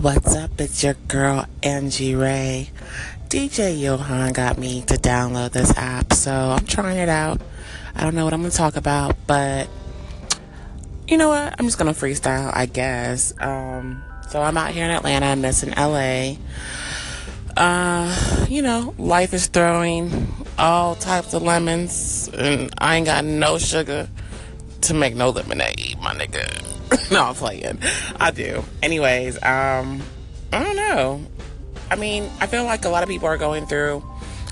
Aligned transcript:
What's 0.00 0.36
up? 0.36 0.60
It's 0.60 0.84
your 0.84 0.94
girl 1.08 1.46
Angie 1.60 2.14
Ray. 2.14 2.70
DJ 3.28 3.80
Johan 3.80 4.32
got 4.32 4.56
me 4.56 4.82
to 4.82 4.94
download 4.94 5.50
this 5.50 5.76
app, 5.76 6.12
so 6.12 6.30
I'm 6.30 6.64
trying 6.66 6.98
it 6.98 7.08
out. 7.08 7.40
I 7.96 8.04
don't 8.04 8.14
know 8.14 8.22
what 8.22 8.32
I'm 8.32 8.44
to 8.44 8.56
talk 8.56 8.76
about, 8.76 9.16
but 9.26 9.68
you 11.08 11.16
know 11.16 11.30
what? 11.30 11.52
I'm 11.58 11.66
just 11.66 11.78
to 11.92 12.00
freestyle, 12.00 12.48
I 12.54 12.66
guess. 12.66 13.34
Um, 13.40 14.04
so 14.28 14.40
I'm 14.40 14.56
out 14.56 14.70
here 14.70 14.84
in 14.84 14.92
Atlanta, 14.92 15.26
I'm 15.26 15.40
missing 15.40 15.74
LA. 15.76 16.36
Uh, 17.56 18.46
you 18.48 18.62
know, 18.62 18.94
life 18.98 19.34
is 19.34 19.48
throwing 19.48 20.32
all 20.56 20.94
types 20.94 21.34
of 21.34 21.42
lemons, 21.42 22.30
and 22.34 22.72
I 22.78 22.94
ain't 22.94 23.06
got 23.06 23.24
no 23.24 23.58
sugar 23.58 24.08
to 24.82 24.94
make 24.94 25.16
no 25.16 25.30
lemonade, 25.30 25.96
my 26.00 26.14
nigga. 26.14 26.77
no, 27.10 27.24
I'm 27.24 27.34
playing. 27.34 27.78
I 28.16 28.30
do. 28.30 28.64
Anyways, 28.82 29.36
um, 29.42 30.02
I 30.52 30.62
don't 30.62 30.76
know. 30.76 31.24
I 31.90 31.96
mean, 31.96 32.30
I 32.40 32.46
feel 32.46 32.64
like 32.64 32.84
a 32.84 32.88
lot 32.88 33.02
of 33.02 33.08
people 33.08 33.28
are 33.28 33.38
going 33.38 33.66
through 33.66 34.04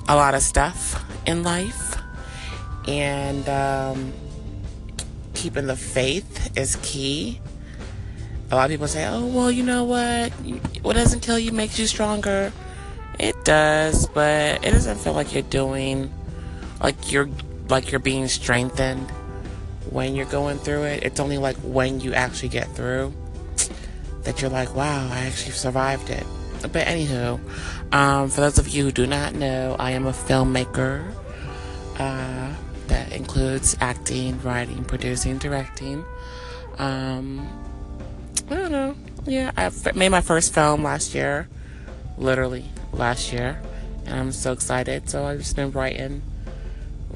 a 0.09 0.17
lot 0.17 0.35
of 0.35 0.43
stuff 0.43 1.05
in 1.27 1.43
life, 1.43 1.97
and 2.87 3.49
um, 3.49 4.13
keeping 5.35 5.67
the 5.67 5.77
faith 5.77 6.57
is 6.57 6.77
key. 6.83 7.41
A 8.51 8.57
lot 8.57 8.65
of 8.65 8.71
people 8.71 8.89
say, 8.89 9.07
"Oh, 9.07 9.27
well, 9.27 9.51
you 9.51 9.63
know 9.63 9.85
what? 9.85 10.31
What 10.83 10.95
doesn't 10.97 11.21
kill 11.21 11.39
you 11.39 11.53
makes 11.53 11.79
you 11.79 11.87
stronger." 11.87 12.53
It 13.19 13.45
does, 13.45 14.07
but 14.09 14.65
it 14.65 14.71
doesn't 14.73 14.99
feel 14.99 15.15
like 15.15 15.33
you're 15.33 15.43
doing 15.43 16.13
like 16.83 17.11
you're 17.11 17.29
like 17.69 17.91
you're 17.91 18.01
being 18.01 18.29
strengthened 18.29 19.11
when 19.97 20.15
you're 20.15 20.27
going 20.27 20.59
through 20.59 20.83
it. 20.83 21.03
It's 21.05 21.19
only 21.21 21.39
like 21.39 21.57
when 21.57 22.01
you 22.01 22.13
actually 22.13 22.51
get 22.51 22.69
through 22.73 23.15
that 24.25 24.43
you're 24.43 24.51
like, 24.51 24.75
wow, 24.75 25.09
I 25.11 25.21
actually 25.21 25.53
survived 25.53 26.11
it. 26.11 26.23
But 26.61 26.87
anywho, 26.87 27.41
um, 27.95 28.29
for 28.29 28.43
those 28.43 28.59
of 28.59 28.69
you 28.69 28.85
who 28.85 28.93
do 28.93 29.07
not 29.07 29.35
know, 29.35 29.75
I 29.79 29.93
am 29.93 30.07
a 30.07 30.13
filmmaker. 30.13 31.03
Uh, 31.99 32.53
that 32.89 33.11
includes 33.11 33.75
acting, 33.81 34.39
writing, 34.43 34.85
producing, 34.85 35.39
directing. 35.39 36.05
Um, 36.77 37.49
I 38.51 38.55
don't 38.55 38.73
know. 38.73 38.97
Yeah, 39.25 39.51
I 39.57 39.71
made 39.95 40.11
my 40.11 40.21
first 40.21 40.53
film 40.53 40.83
last 40.83 41.15
year, 41.15 41.49
literally 42.19 42.67
last 42.93 43.33
year, 43.33 43.59
and 44.05 44.15
I'm 44.15 44.33
so 44.33 44.53
excited. 44.53 45.09
So 45.09 45.25
I've 45.25 45.39
just 45.39 45.57
been 45.57 45.71
writing 45.73 46.21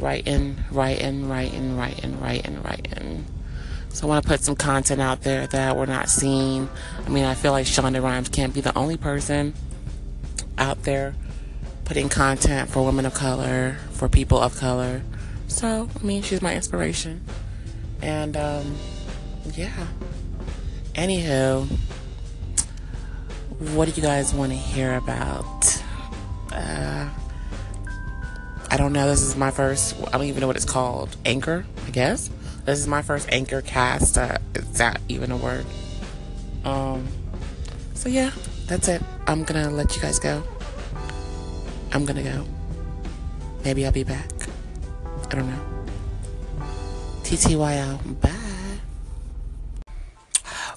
writing, 0.01 0.56
writing, 0.70 1.29
writing, 1.29 1.77
writing, 1.77 2.20
writing, 2.20 2.62
writing. 2.62 3.25
So 3.91 4.06
I 4.06 4.09
want 4.09 4.23
to 4.25 4.29
put 4.29 4.41
some 4.41 4.56
content 4.56 5.01
out 5.01 5.23
there 5.23 5.47
that 5.48 5.77
we're 5.77 5.87
not 5.87 6.09
seeing. 6.09 6.69
I 7.05 7.09
mean, 7.09 7.25
I 7.25 7.34
feel 7.34 7.53
like 7.53 7.67
Shonda 7.67 8.03
Rhimes 8.03 8.28
can't 8.28 8.55
be 8.55 8.61
the 8.61 8.77
only 8.78 8.97
person 8.97 9.55
out 10.59 10.84
there 10.84 11.15
putting 11.84 12.09
content 12.09 12.71
for 12.71 12.84
women 12.84 13.05
of 13.05 13.15
color, 13.15 13.77
for 13.91 14.09
people 14.09 14.39
of 14.39 14.56
color. 14.56 15.03
So, 15.48 15.89
I 16.01 16.05
mean, 16.05 16.23
she's 16.23 16.41
my 16.41 16.55
inspiration. 16.55 17.25
And, 18.01 18.37
um, 18.37 18.77
yeah. 19.55 19.89
Anywho, 20.95 21.67
what 23.75 23.89
do 23.89 23.95
you 23.95 24.03
guys 24.03 24.33
want 24.33 24.53
to 24.53 24.56
hear 24.56 24.95
about? 24.95 25.80
I 28.70 28.76
don't 28.76 28.92
know. 28.92 29.08
This 29.08 29.22
is 29.22 29.36
my 29.36 29.50
first. 29.50 29.96
I 30.08 30.12
don't 30.12 30.26
even 30.26 30.40
know 30.40 30.46
what 30.46 30.56
it's 30.56 30.64
called. 30.64 31.16
Anchor, 31.24 31.66
I 31.86 31.90
guess. 31.90 32.30
This 32.64 32.78
is 32.78 32.86
my 32.86 33.02
first 33.02 33.28
anchor 33.32 33.62
cast. 33.62 34.16
Uh, 34.16 34.38
is 34.54 34.78
that 34.78 35.00
even 35.08 35.32
a 35.32 35.36
word? 35.36 35.66
Um. 36.64 37.08
So 37.94 38.08
yeah, 38.08 38.30
that's 38.66 38.86
it. 38.86 39.02
I'm 39.26 39.42
gonna 39.42 39.70
let 39.70 39.96
you 39.96 40.02
guys 40.02 40.20
go. 40.20 40.44
I'm 41.92 42.04
gonna 42.04 42.22
go. 42.22 42.46
Maybe 43.64 43.84
I'll 43.84 43.92
be 43.92 44.04
back. 44.04 44.30
I 45.30 45.34
don't 45.34 45.50
know. 45.50 45.60
TTYL. 47.25 48.20
Bye. 48.20 48.30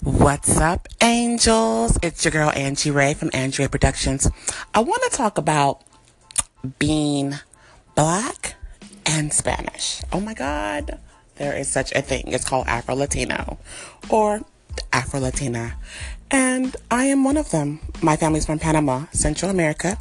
What's 0.01 0.57
up, 0.57 0.87
angels? 1.01 1.97
It's 2.01 2.25
your 2.25 2.31
girl 2.31 2.49
Angie 2.49 2.91
Ray 2.91 3.13
from 3.13 3.29
Angie 3.33 3.63
Ray 3.63 3.69
Productions. 3.69 4.29
I 4.73 4.79
want 4.79 5.01
to 5.03 5.15
talk 5.15 5.37
about 5.37 5.83
being 6.79 7.35
black 7.95 8.55
and 9.05 9.33
Spanish. 9.33 10.01
Oh 10.11 10.19
my 10.19 10.33
God. 10.33 10.99
There 11.35 11.55
is 11.55 11.67
such 11.67 11.91
a 11.93 12.01
thing. 12.01 12.25
It's 12.27 12.45
called 12.45 12.67
Afro 12.67 12.95
Latino 12.95 13.57
or 14.09 14.41
Afro 14.91 15.19
Latina. 15.19 15.75
And 16.29 16.75
I 16.91 17.05
am 17.05 17.23
one 17.23 17.37
of 17.37 17.51
them. 17.51 17.79
My 18.01 18.15
family's 18.15 18.45
from 18.45 18.59
Panama, 18.59 19.05
Central 19.11 19.49
America. 19.49 19.97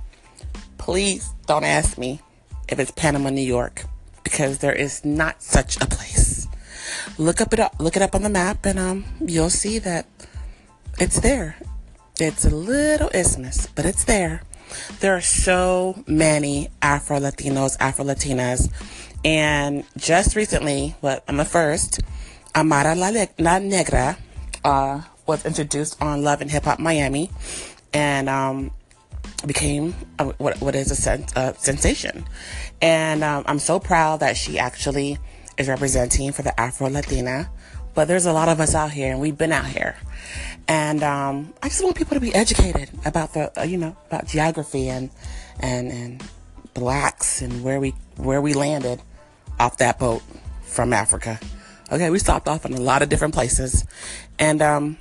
Please 0.79 1.31
don't 1.47 1.65
ask 1.65 1.97
me 1.97 2.21
if 2.69 2.79
it's 2.79 2.91
Panama, 2.91 3.31
New 3.31 3.43
York, 3.43 3.85
because 4.25 4.59
there 4.59 4.73
is 4.73 5.05
not 5.05 5.43
such 5.43 5.81
a 5.81 5.87
place. 5.87 6.49
Look 7.19 7.41
up 7.41 7.53
it 7.53 7.61
up, 7.61 7.77
look 7.79 7.97
it 7.97 8.03
up 8.03 8.15
on 8.15 8.23
the 8.23 8.31
map, 8.31 8.65
and 8.65 8.79
um, 8.79 9.05
you'll 9.21 9.51
see 9.51 9.79
that 9.81 10.07
it's 10.99 11.21
there. 11.21 11.57
It's 12.19 12.45
a 12.45 12.55
little 12.55 13.11
isthmus, 13.15 13.67
but 13.67 13.85
it's 13.85 14.05
there. 14.05 14.43
There 15.01 15.17
are 15.17 15.21
so 15.21 16.03
many 16.07 16.69
Afro 16.81 17.19
Latinos, 17.19 17.77
Afro 17.81 18.05
Latinas. 18.05 18.71
And 19.25 19.85
just 19.97 20.35
recently, 20.35 20.97
what 21.01 21.25
I'm 21.29 21.37
the 21.37 21.45
first, 21.45 22.01
Amara 22.55 22.95
La, 22.95 23.11
La 23.39 23.59
Negra 23.59 24.19
uh, 24.65 25.03
was 25.27 25.45
introduced 25.47 26.01
on 26.03 26.23
Love 26.23 26.41
and 26.41 26.51
Hip 26.51 26.65
Hop 26.65 26.79
Miami 26.79 27.31
and 27.93 28.29
um, 28.29 28.71
became 29.47 29.95
a, 30.19 30.27
what, 30.27 30.61
what 30.61 30.75
is 30.75 30.91
a, 30.91 30.97
sen- 30.97 31.27
a 31.37 31.55
sensation. 31.55 32.25
And 32.81 33.23
um, 33.23 33.45
I'm 33.47 33.59
so 33.59 33.79
proud 33.79 34.21
that 34.21 34.37
she 34.37 34.59
actually 34.59 35.19
is 35.59 35.69
representing 35.69 36.33
for 36.33 36.43
the 36.43 36.59
Afro 36.61 36.89
Latina. 36.89 37.51
But 37.95 38.09
there's 38.09 38.25
a 38.25 38.33
lot 38.33 38.49
of 38.49 38.59
us 38.59 38.75
out 38.75 38.91
here, 38.91 39.13
and 39.13 39.21
we've 39.21 39.37
been 39.37 39.53
out 39.53 39.67
here. 39.67 39.97
And 40.69 41.03
um, 41.03 41.55
I 41.63 41.69
just 41.69 41.83
want 41.83 41.97
people 41.97 42.15
to 42.15 42.21
be 42.21 42.35
educated 42.35 42.91
about 43.05 43.35
the, 43.35 43.59
uh, 43.61 43.65
you 43.65 43.77
know, 43.77 43.97
about 44.07 44.27
geography 44.27 44.89
and 44.89 45.11
and 45.61 45.91
and 45.91 46.23
blacks 46.75 47.43
and 47.43 47.63
where 47.63 47.81
we 47.81 47.91
where 48.17 48.41
we 48.41 48.55
landed 48.55 49.01
off 49.59 49.79
that 49.79 49.99
boat 49.99 50.23
from 50.63 50.93
Africa. 50.93 51.39
Okay, 51.91 52.09
we 52.11 52.19
stopped 52.19 52.49
off 52.49 52.65
in 52.65 52.73
a 52.73 52.81
lot 52.81 53.03
of 53.03 53.09
different 53.09 53.35
places, 53.35 53.85
and 54.39 54.63
um, 54.63 54.97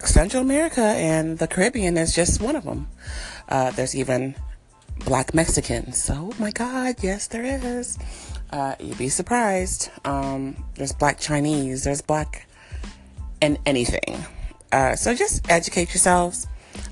Central 0.00 0.42
America 0.42 0.82
and 0.82 1.38
the 1.38 1.48
Caribbean 1.48 1.96
is 1.96 2.14
just 2.14 2.40
one 2.40 2.54
of 2.54 2.64
them. 2.64 2.88
Uh, 3.48 3.70
there's 3.72 3.96
even 3.96 4.36
black 5.04 5.34
Mexicans. 5.34 6.08
Oh 6.12 6.32
my 6.38 6.50
God, 6.50 6.96
yes, 7.02 7.26
there 7.26 7.44
is. 7.44 7.98
Uh, 8.50 8.74
you'd 8.78 8.98
be 8.98 9.08
surprised. 9.08 9.90
Um, 10.04 10.64
there's 10.76 10.92
black 10.92 11.18
Chinese. 11.18 11.84
There's 11.84 12.02
black 12.02 12.46
and 13.42 13.58
anything. 13.66 14.24
Uh, 14.72 14.94
so 14.96 15.14
just 15.14 15.50
educate 15.50 15.88
yourselves. 15.90 16.46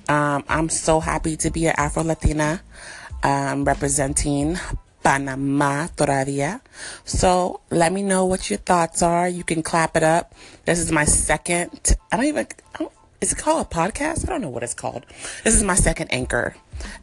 Um, 0.09 0.45
I'm 0.49 0.69
so 0.69 1.01
happy 1.01 1.37
to 1.37 1.51
be 1.51 1.67
an 1.67 1.75
Afro 1.77 2.03
Latina 2.03 2.63
um, 3.23 3.65
representing 3.65 4.59
Panama 5.03 5.89
todavía. 5.97 6.61
So 7.05 7.61
let 7.71 7.93
me 7.93 8.03
know 8.03 8.25
what 8.25 8.51
your 8.51 8.59
thoughts 8.59 9.03
are. 9.03 9.29
You 9.29 9.45
can 9.45 9.63
clap 9.63 9.97
it 9.97 10.03
up. 10.03 10.35
This 10.65 10.79
is 10.79 10.91
my 10.91 11.05
second. 11.05 11.97
I 12.11 12.17
don't 12.17 12.27
even. 12.27 12.47
I 12.75 12.79
don't, 12.79 12.93
is 13.21 13.33
it 13.33 13.39
called 13.39 13.67
a 13.67 13.69
podcast? 13.69 14.27
I 14.27 14.33
don't 14.33 14.43
know 14.43 14.51
what 14.51 14.63
it's 14.63 14.75
called. 14.75 15.07
This 15.45 15.55
is 15.55 15.63
my 15.63 15.75
second 15.75 16.13
anchor. 16.13 16.57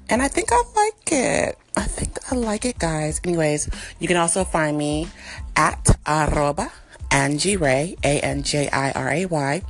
And 0.10 0.22
I 0.22 0.28
think 0.28 0.50
I 0.52 0.62
like 0.76 1.12
it. 1.12 1.58
I 1.76 1.84
think 1.84 2.20
I 2.32 2.36
like 2.36 2.66
it, 2.66 2.78
guys. 2.78 3.20
Anyways, 3.24 3.70
you 4.00 4.08
can 4.08 4.18
also 4.18 4.44
find 4.44 4.78
me 4.78 5.08
at 5.56 5.98
arroba 6.06 6.72
Angie 7.10 7.58
Ray, 7.58 7.96
A 8.04 8.20
N 8.20 8.44
J 8.44 8.70
I 8.70 8.92
R 8.92 9.10
A 9.10 9.26
Y 9.26 9.62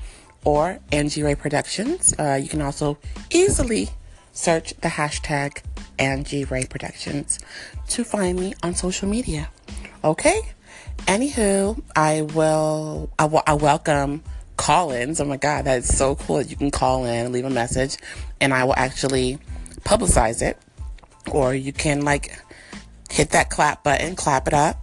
or 0.45 0.79
Angie 0.91 1.23
Ray 1.23 1.35
Productions. 1.35 2.13
Uh, 2.17 2.39
you 2.41 2.49
can 2.49 2.61
also 2.61 2.97
easily 3.29 3.89
search 4.31 4.73
the 4.81 4.89
hashtag 4.89 5.61
Angie 5.99 6.45
Ray 6.45 6.65
Productions 6.65 7.39
to 7.89 8.03
find 8.03 8.39
me 8.39 8.53
on 8.63 8.75
social 8.75 9.07
media. 9.07 9.49
Okay? 10.03 10.41
Anywho, 10.99 11.81
I 11.95 12.21
will, 12.21 13.09
I, 13.17 13.53
welcome 13.53 14.23
call 14.57 14.91
ins. 14.91 15.19
Oh 15.19 15.25
my 15.25 15.37
God, 15.37 15.65
that's 15.65 15.95
so 15.95 16.15
cool 16.15 16.37
that 16.37 16.49
you 16.49 16.55
can 16.55 16.71
call 16.71 17.05
in, 17.05 17.31
leave 17.31 17.45
a 17.45 17.49
message, 17.49 17.97
and 18.39 18.53
I 18.53 18.63
will 18.63 18.75
actually 18.75 19.39
publicize 19.81 20.41
it. 20.41 20.57
Or 21.31 21.53
you 21.53 21.73
can 21.73 22.03
like 22.03 22.37
hit 23.09 23.31
that 23.31 23.49
clap 23.49 23.83
button, 23.83 24.15
clap 24.15 24.47
it 24.47 24.53
up, 24.53 24.81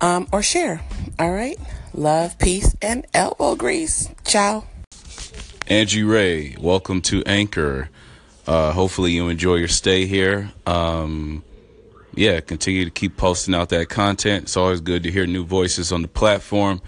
um, 0.00 0.28
or 0.32 0.42
share. 0.42 0.80
All 1.18 1.30
right? 1.30 1.58
Love, 1.92 2.38
peace, 2.38 2.74
and 2.80 3.06
elbow 3.14 3.56
grease. 3.56 4.08
Ciao. 4.24 4.64
Angie 5.66 6.02
Ray, 6.02 6.56
welcome 6.58 7.00
to 7.02 7.22
Anchor. 7.26 7.88
Uh, 8.46 8.72
hopefully, 8.72 9.12
you 9.12 9.28
enjoy 9.28 9.56
your 9.56 9.68
stay 9.68 10.06
here. 10.06 10.50
Um, 10.66 11.44
yeah, 12.14 12.40
continue 12.40 12.84
to 12.84 12.90
keep 12.90 13.16
posting 13.16 13.54
out 13.54 13.68
that 13.68 13.88
content. 13.88 14.44
It's 14.44 14.56
always 14.56 14.80
good 14.80 15.02
to 15.04 15.10
hear 15.10 15.26
new 15.26 15.44
voices 15.44 15.92
on 15.92 16.02
the 16.02 16.08
platform. 16.08 16.80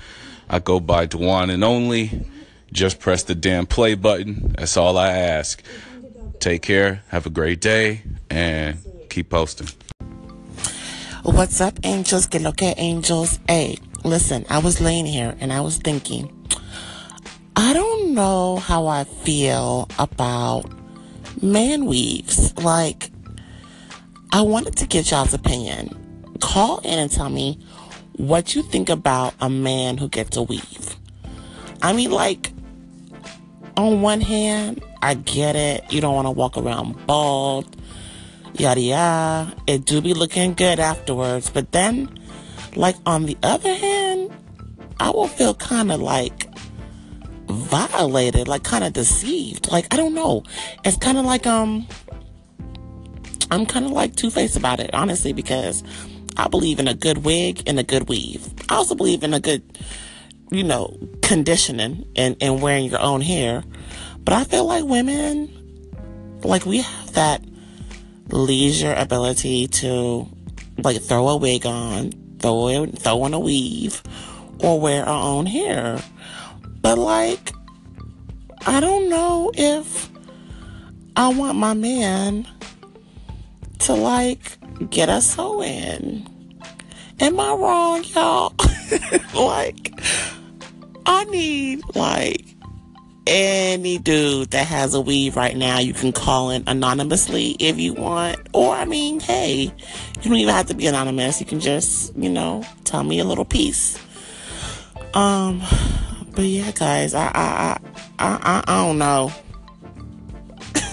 I 0.48 0.58
go 0.58 0.80
by 0.80 1.06
Dewan 1.06 1.50
and 1.50 1.62
Only. 1.62 2.26
just 2.72 2.98
press 3.00 3.22
the 3.22 3.34
damn 3.34 3.66
play 3.66 3.94
button. 3.94 4.54
That's 4.58 4.76
all 4.76 4.96
I 4.98 5.08
ask. 5.10 5.62
Take 6.40 6.62
care. 6.62 7.02
Have 7.08 7.26
a 7.26 7.30
great 7.30 7.60
day 7.60 8.02
and 8.30 8.78
keep 9.10 9.30
posting. 9.30 9.68
What's 11.22 11.60
up, 11.60 11.78
angels? 11.84 12.26
Get 12.26 12.42
look 12.42 12.62
at 12.62 12.78
angels. 12.78 13.38
Hey, 13.46 13.78
listen, 14.04 14.44
I 14.48 14.58
was 14.58 14.80
laying 14.80 15.06
here 15.06 15.36
and 15.40 15.52
I 15.52 15.60
was 15.60 15.78
thinking, 15.78 16.30
I 17.56 17.72
don't 17.72 18.14
know 18.14 18.56
how 18.56 18.86
I 18.86 19.04
feel 19.04 19.88
about 19.98 20.64
man 21.42 21.86
weaves. 21.86 22.56
Like, 22.58 23.10
I 24.32 24.42
wanted 24.42 24.76
to 24.78 24.86
get 24.86 25.10
y'all's 25.10 25.34
opinion. 25.34 26.36
Call 26.40 26.78
in 26.78 26.98
and 26.98 27.10
tell 27.10 27.28
me 27.28 27.58
what 28.16 28.54
you 28.54 28.62
think 28.62 28.88
about 28.88 29.34
a 29.40 29.48
man 29.48 29.98
who 29.98 30.08
gets 30.08 30.36
a 30.36 30.42
weave. 30.42 30.96
I 31.82 31.92
mean, 31.92 32.10
like, 32.10 32.52
on 33.76 34.02
one 34.02 34.20
hand, 34.20 34.82
I 35.00 35.14
get 35.14 35.56
it. 35.56 35.92
You 35.92 36.00
don't 36.00 36.14
want 36.14 36.26
to 36.26 36.30
walk 36.30 36.56
around 36.56 37.06
bald, 37.06 37.76
yada 38.54 38.80
yada. 38.80 39.56
It 39.66 39.84
do 39.84 40.00
be 40.00 40.14
looking 40.14 40.54
good 40.54 40.78
afterwards. 40.78 41.50
But 41.50 41.72
then, 41.72 42.08
like, 42.76 42.96
on 43.06 43.26
the 43.26 43.36
other 43.42 43.74
hand, 43.74 44.30
I 45.00 45.10
will 45.10 45.28
feel 45.28 45.54
kind 45.54 45.90
of 45.90 46.00
like 46.00 46.48
violated, 47.48 48.48
like 48.48 48.62
kind 48.62 48.84
of 48.84 48.92
deceived. 48.92 49.70
Like, 49.70 49.92
I 49.92 49.96
don't 49.96 50.14
know. 50.14 50.42
It's 50.84 50.96
kind 50.96 51.18
of 51.18 51.24
like, 51.24 51.46
um, 51.46 51.86
I'm 53.50 53.66
kind 53.66 53.84
of 53.84 53.92
like 53.92 54.16
two 54.16 54.30
faced 54.30 54.56
about 54.56 54.80
it, 54.80 54.94
honestly, 54.94 55.32
because 55.32 55.84
I 56.36 56.48
believe 56.48 56.78
in 56.78 56.88
a 56.88 56.94
good 56.94 57.18
wig 57.18 57.62
and 57.66 57.78
a 57.78 57.82
good 57.82 58.08
weave. 58.08 58.48
I 58.70 58.76
also 58.76 58.94
believe 58.94 59.22
in 59.22 59.34
a 59.34 59.40
good, 59.40 59.62
you 60.50 60.64
know, 60.64 60.96
conditioning 61.20 62.06
and, 62.16 62.36
and 62.40 62.62
wearing 62.62 62.86
your 62.86 63.00
own 63.00 63.20
hair. 63.20 63.62
But 64.24 64.34
I 64.34 64.44
feel 64.44 64.64
like 64.64 64.84
women, 64.84 65.50
like 66.44 66.64
we 66.64 66.78
have 66.78 67.12
that 67.12 67.44
leisure 68.28 68.94
ability 68.96 69.66
to 69.66 70.26
like 70.78 71.02
throw 71.02 71.28
a 71.28 71.36
wig 71.36 71.66
on, 71.66 72.12
throw 72.42 72.68
a, 72.68 72.86
throw 72.86 73.22
on 73.22 73.34
a 73.34 73.40
weave, 73.40 74.02
or 74.58 74.78
wear 74.78 75.04
our 75.04 75.22
own 75.24 75.46
hair. 75.46 76.02
But 76.82 76.98
like, 76.98 77.52
I 78.66 78.80
don't 78.80 79.08
know 79.08 79.52
if 79.54 80.10
I 81.16 81.28
want 81.28 81.56
my 81.58 81.74
man 81.74 82.46
to 83.80 83.94
like 83.94 84.58
get 84.90 85.08
a 85.08 85.20
sew 85.20 85.62
in. 85.62 86.28
Am 87.20 87.38
I 87.38 87.52
wrong, 87.54 88.04
y'all? 88.04 88.54
like, 89.34 89.92
I 91.06 91.24
need 91.24 91.82
like 91.94 92.51
any 93.32 93.96
dude 93.96 94.50
that 94.50 94.66
has 94.66 94.92
a 94.94 95.00
weave 95.00 95.36
right 95.36 95.56
now. 95.56 95.78
You 95.78 95.94
can 95.94 96.12
call 96.12 96.50
in 96.50 96.64
anonymously 96.66 97.56
if 97.58 97.78
you 97.78 97.94
want. 97.94 98.36
Or, 98.52 98.74
I 98.74 98.84
mean, 98.84 99.20
hey, 99.20 99.62
you 99.62 100.22
don't 100.22 100.34
even 100.34 100.54
have 100.54 100.66
to 100.66 100.74
be 100.74 100.86
anonymous. 100.86 101.40
You 101.40 101.46
can 101.46 101.58
just, 101.58 102.14
you 102.14 102.28
know, 102.28 102.62
tell 102.84 103.02
me 103.02 103.18
a 103.20 103.24
little 103.24 103.46
piece. 103.46 103.98
Um, 105.14 105.62
but 106.34 106.44
yeah, 106.44 106.70
guys, 106.72 107.14
I, 107.14 107.24
I, 107.34 107.78
I, 108.18 108.38
I, 108.42 108.64
I 108.66 108.86
don't 108.86 108.98
know. 108.98 109.32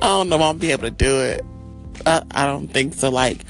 I 0.00 0.06
don't 0.06 0.28
know 0.28 0.36
if 0.36 0.42
I'll 0.42 0.54
be 0.54 0.70
able 0.70 0.84
to 0.84 0.90
do 0.90 1.20
it. 1.20 1.44
I, 2.06 2.22
I 2.30 2.46
don't 2.46 2.68
think 2.68 2.94
so. 2.94 3.10
Like, 3.10 3.44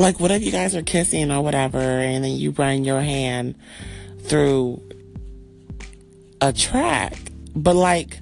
like 0.00 0.18
whatever 0.18 0.42
you 0.42 0.50
guys 0.50 0.74
are 0.74 0.82
kissing 0.82 1.30
or 1.30 1.42
whatever, 1.42 1.78
and 1.78 2.24
then 2.24 2.32
you 2.32 2.50
run 2.52 2.84
your 2.84 3.00
hand 3.00 3.54
through 4.22 4.82
a 6.40 6.52
track, 6.52 7.14
but 7.54 7.76
like, 7.76 8.18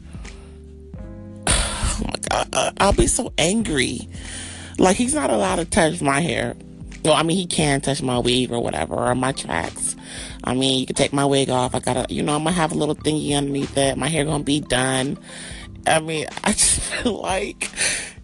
oh 1.47 2.01
my 2.05 2.15
god, 2.29 2.75
I'll 2.79 2.93
be 2.93 3.07
so 3.07 3.33
angry. 3.39 4.09
Like 4.79 4.97
he's 4.97 5.15
not 5.15 5.31
allowed 5.31 5.57
to 5.57 5.65
touch 5.65 6.03
my 6.03 6.21
hair. 6.21 6.57
Well, 7.05 7.15
I 7.15 7.23
mean, 7.23 7.37
he 7.37 7.47
can 7.47 7.81
touch 7.81 8.03
my 8.03 8.19
weave 8.19 8.51
or 8.51 8.61
whatever, 8.61 8.95
or 8.95 9.15
my 9.15 9.33
tracks. 9.33 9.95
I 10.43 10.55
mean, 10.55 10.81
you 10.81 10.87
can 10.87 10.97
take 10.97 11.13
my 11.13 11.25
wig 11.25 11.49
off. 11.49 11.75
I 11.75 11.81
gotta, 11.81 12.13
you 12.13 12.23
know, 12.23 12.35
I'm 12.35 12.45
gonna 12.45 12.57
have 12.57 12.73
a 12.73 12.77
little 12.77 12.97
thingy 12.97 13.37
underneath 13.37 13.77
it. 13.77 13.97
My 13.97 14.09
hair 14.09 14.25
gonna 14.25 14.43
be 14.43 14.61
done. 14.61 15.19
I 15.87 16.01
mean, 16.01 16.27
I 16.45 16.53
just 16.53 16.81
feel 16.81 17.21
like 17.21 17.71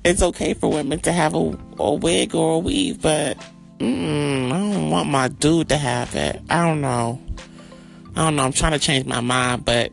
it's 0.04 0.22
okay 0.22 0.54
for 0.54 0.70
women 0.70 1.00
to 1.00 1.12
have 1.12 1.34
a, 1.34 1.58
a 1.78 1.94
wig 1.94 2.34
or 2.34 2.56
a 2.56 2.58
weave, 2.58 3.00
but 3.00 3.38
mm, 3.78 4.46
I 4.46 4.58
don't 4.58 4.90
want 4.90 5.08
my 5.08 5.28
dude 5.28 5.70
to 5.70 5.76
have 5.76 6.14
it. 6.14 6.40
I 6.50 6.66
don't 6.66 6.80
know. 6.80 7.20
I 8.14 8.24
don't 8.24 8.36
know. 8.36 8.44
I'm 8.44 8.52
trying 8.52 8.72
to 8.72 8.78
change 8.78 9.06
my 9.06 9.20
mind, 9.20 9.64
but 9.64 9.90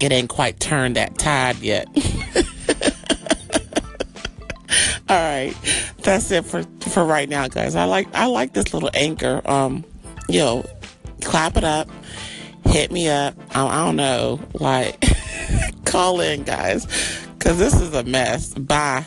it 0.00 0.12
ain't 0.12 0.28
quite 0.28 0.58
turned 0.60 0.96
that 0.96 1.16
tide 1.16 1.58
yet. 1.60 1.86
All 5.08 5.18
right, 5.18 5.54
that's 5.98 6.30
it 6.30 6.44
for 6.44 6.64
for 6.80 7.04
right 7.04 7.28
now, 7.28 7.46
guys. 7.48 7.74
I 7.76 7.84
like 7.84 8.12
I 8.14 8.26
like 8.26 8.54
this 8.54 8.72
little 8.74 8.90
anchor. 8.94 9.42
Um, 9.44 9.84
yo, 10.28 10.64
clap 11.20 11.56
it 11.56 11.64
up, 11.64 11.88
hit 12.64 12.90
me 12.90 13.08
up. 13.08 13.34
I, 13.54 13.66
I 13.66 13.84
don't 13.84 13.96
know, 13.96 14.40
like 14.54 15.04
call 15.84 16.20
in, 16.20 16.44
guys, 16.44 16.86
because 17.42 17.58
this 17.58 17.74
is 17.74 17.92
a 17.92 18.04
mess. 18.04 18.54
Bye. 18.54 19.04